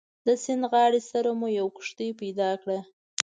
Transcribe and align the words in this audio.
د 0.25 0.27
سیند 0.43 0.63
غاړې 0.71 1.01
سره 1.11 1.29
مو 1.39 1.47
یوه 1.59 1.71
کښتۍ 1.75 2.09
پیدا 2.21 2.49
کړه. 2.61 2.79